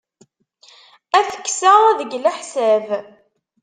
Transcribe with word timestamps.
Ad 1.17 1.25
t-kkseɣ 1.27 1.79
deg 1.99 2.11
leḥsab. 2.23 2.85